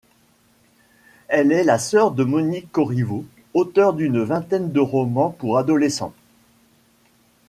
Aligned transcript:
Elle 1.27 1.51
est 1.51 1.63
la 1.63 1.77
sœur 1.77 2.09
de 2.11 2.23
Monique 2.23 2.71
Corriveau, 2.71 3.23
auteur 3.53 3.93
d'une 3.93 4.23
vingtaine 4.23 4.71
de 4.71 4.79
romans 4.79 5.29
pour 5.29 5.59
adolescents. 5.59 6.15